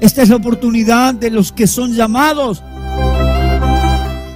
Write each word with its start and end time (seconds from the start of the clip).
Esta 0.00 0.22
es 0.22 0.28
la 0.30 0.36
oportunidad 0.36 1.14
de 1.14 1.30
los 1.30 1.52
que 1.52 1.66
son 1.66 1.92
llamados 1.92 2.62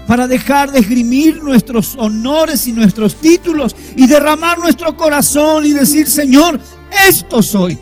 para 0.07 0.29
dejar 0.29 0.71
de 0.71 0.81
esgrimir 0.81 1.43
nuestros 1.43 1.95
honores 1.97 2.67
y 2.67 2.73
nuestros 2.73 3.17
títulos 3.17 3.75
y 3.97 4.07
derramar 4.07 4.59
nuestro 4.59 4.97
corazón 4.97 5.65
y 5.65 5.73
decir, 5.73 6.07
Señor, 6.07 6.61
esto 7.09 7.43
soy. 7.43 7.79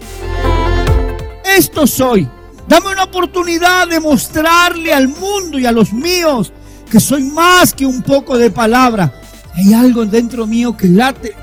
Esto 1.56 1.86
soy. 1.86 2.28
Dame 2.68 2.92
una 2.92 3.04
oportunidad 3.04 3.88
de 3.88 4.00
mostrarle 4.00 4.92
al 4.92 5.08
mundo 5.08 5.58
y 5.58 5.66
a 5.66 5.72
los 5.72 5.92
míos 5.92 6.52
que 6.88 7.00
soy 7.00 7.24
más 7.24 7.74
que 7.74 7.84
un 7.84 8.02
poco 8.02 8.38
de 8.38 8.50
palabra. 8.50 9.12
Hay 9.54 9.74
algo 9.74 10.06
dentro 10.06 10.46
mío 10.46 10.76
que 10.76 10.88
late. 10.88 11.34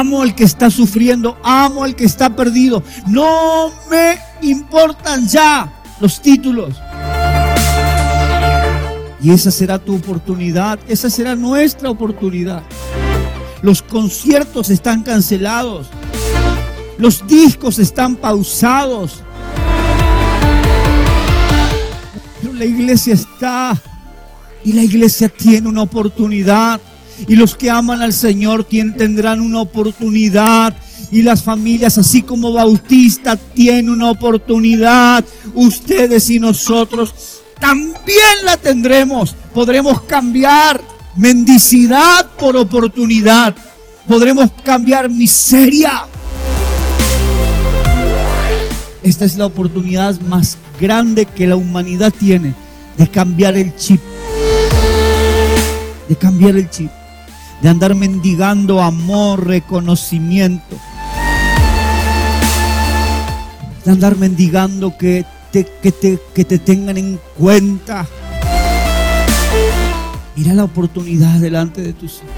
Amo 0.00 0.22
al 0.22 0.34
que 0.34 0.44
está 0.44 0.70
sufriendo, 0.70 1.36
amo 1.42 1.84
al 1.84 1.94
que 1.94 2.06
está 2.06 2.34
perdido. 2.34 2.82
No 3.06 3.70
me 3.90 4.18
importan 4.40 5.28
ya 5.28 5.70
los 6.00 6.22
títulos. 6.22 6.74
Y 9.22 9.30
esa 9.30 9.50
será 9.50 9.78
tu 9.78 9.96
oportunidad, 9.96 10.78
esa 10.88 11.10
será 11.10 11.36
nuestra 11.36 11.90
oportunidad. 11.90 12.62
Los 13.60 13.82
conciertos 13.82 14.70
están 14.70 15.02
cancelados, 15.02 15.88
los 16.96 17.26
discos 17.26 17.78
están 17.78 18.16
pausados, 18.16 19.22
pero 22.40 22.54
la 22.54 22.64
iglesia 22.64 23.12
está 23.12 23.78
y 24.64 24.72
la 24.72 24.82
iglesia 24.82 25.28
tiene 25.28 25.68
una 25.68 25.82
oportunidad. 25.82 26.80
Y 27.28 27.36
los 27.36 27.54
que 27.54 27.70
aman 27.70 28.02
al 28.02 28.12
Señor 28.12 28.64
tendrán 28.64 29.40
una 29.40 29.60
oportunidad. 29.60 30.74
Y 31.12 31.22
las 31.22 31.42
familias, 31.42 31.98
así 31.98 32.22
como 32.22 32.52
Bautista, 32.52 33.36
tienen 33.36 33.90
una 33.90 34.10
oportunidad. 34.10 35.24
Ustedes 35.54 36.30
y 36.30 36.38
nosotros 36.38 37.40
también 37.58 38.44
la 38.44 38.56
tendremos. 38.56 39.34
Podremos 39.52 40.02
cambiar 40.02 40.80
mendicidad 41.16 42.26
por 42.38 42.56
oportunidad. 42.56 43.54
Podremos 44.08 44.50
cambiar 44.64 45.10
miseria. 45.10 46.06
Esta 49.02 49.24
es 49.24 49.36
la 49.36 49.46
oportunidad 49.46 50.20
más 50.20 50.58
grande 50.80 51.26
que 51.26 51.46
la 51.46 51.56
humanidad 51.56 52.12
tiene 52.12 52.54
de 52.96 53.08
cambiar 53.08 53.56
el 53.56 53.74
chip. 53.76 54.00
De 56.08 56.16
cambiar 56.16 56.56
el 56.56 56.68
chip. 56.68 56.90
De 57.62 57.68
andar 57.68 57.94
mendigando 57.94 58.80
amor, 58.80 59.46
reconocimiento. 59.46 60.76
De 63.84 63.90
andar 63.90 64.16
mendigando 64.16 64.96
que 64.96 65.24
que, 65.50 65.92
te, 65.92 66.18
que 66.34 66.44
te 66.44 66.58
tengan 66.58 66.96
en 66.96 67.20
cuenta. 67.36 68.06
Mira 70.36 70.54
la 70.54 70.64
oportunidad 70.64 71.40
delante 71.40 71.82
de 71.82 71.92
tus 71.92 72.16
hijos. 72.16 72.28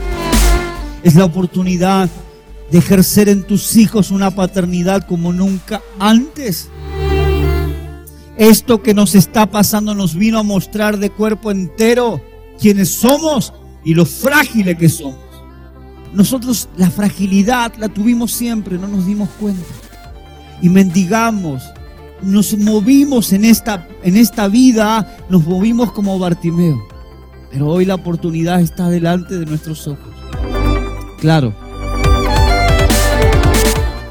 Es 1.02 1.14
la 1.14 1.24
oportunidad 1.24 2.08
de 2.70 2.78
ejercer 2.78 3.28
en 3.28 3.42
tus 3.42 3.76
hijos 3.76 4.10
una 4.10 4.30
paternidad 4.30 5.06
como 5.06 5.32
nunca 5.32 5.82
antes. 5.98 6.68
Esto 8.38 8.82
que 8.82 8.94
nos 8.94 9.14
está 9.14 9.50
pasando 9.50 9.94
nos 9.94 10.14
vino 10.14 10.38
a 10.38 10.42
mostrar 10.42 10.98
de 10.98 11.10
cuerpo 11.10 11.50
entero 11.50 12.20
quiénes 12.58 12.88
somos 12.88 13.52
y 13.84 13.94
lo 13.94 14.04
frágiles 14.06 14.76
que 14.76 14.88
somos. 14.88 15.16
Nosotros 16.12 16.68
la 16.76 16.90
fragilidad 16.90 17.74
la 17.76 17.88
tuvimos 17.88 18.32
siempre, 18.32 18.78
no 18.78 18.88
nos 18.88 19.06
dimos 19.06 19.28
cuenta. 19.38 19.62
Y 20.60 20.68
mendigamos 20.68 21.62
nos 22.22 22.56
movimos 22.56 23.32
en 23.32 23.44
esta, 23.44 23.86
en 24.02 24.16
esta 24.16 24.48
vida, 24.48 25.16
nos 25.28 25.44
movimos 25.44 25.92
como 25.92 26.18
Bartimeo. 26.18 26.80
Pero 27.50 27.66
hoy 27.68 27.84
la 27.84 27.96
oportunidad 27.96 28.60
está 28.60 28.88
delante 28.88 29.38
de 29.38 29.44
nuestros 29.44 29.86
ojos. 29.88 30.08
Claro. 31.18 31.52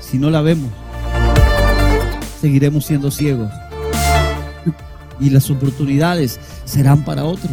Si 0.02 0.18
no 0.18 0.30
la 0.30 0.42
vemos, 0.42 0.70
seguiremos 2.40 2.86
siendo 2.86 3.10
ciegos. 3.12 3.50
Y 5.20 5.30
las 5.30 5.50
oportunidades 5.50 6.40
serán 6.66 7.06
para 7.06 7.24
otros. 7.24 7.52